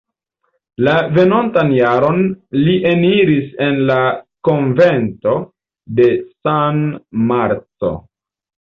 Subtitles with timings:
[0.85, 2.17] La venontan jaron
[2.69, 3.99] li eniris en la
[4.51, 5.39] konvento
[6.03, 6.85] de San
[7.35, 7.97] Marco.